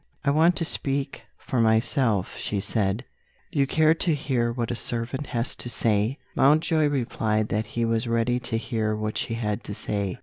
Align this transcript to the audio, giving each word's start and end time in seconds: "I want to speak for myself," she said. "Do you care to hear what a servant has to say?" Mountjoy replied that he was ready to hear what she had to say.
"I 0.25 0.31
want 0.31 0.55
to 0.55 0.65
speak 0.65 1.21
for 1.37 1.61
myself," 1.61 2.35
she 2.35 2.59
said. 2.59 3.05
"Do 3.51 3.59
you 3.59 3.67
care 3.67 3.93
to 3.93 4.15
hear 4.15 4.51
what 4.51 4.71
a 4.71 4.75
servant 4.75 5.27
has 5.27 5.55
to 5.57 5.69
say?" 5.69 6.17
Mountjoy 6.35 6.87
replied 6.87 7.49
that 7.49 7.67
he 7.67 7.85
was 7.85 8.07
ready 8.07 8.39
to 8.39 8.57
hear 8.57 8.95
what 8.95 9.15
she 9.15 9.35
had 9.35 9.63
to 9.65 9.75
say. 9.75 10.17